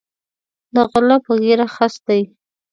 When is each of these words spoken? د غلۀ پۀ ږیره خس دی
د 0.73 0.75
غلۀ 0.91 1.17
پۀ 1.25 1.33
ږیره 1.41 1.67
خس 1.75 1.93
دی 2.07 2.21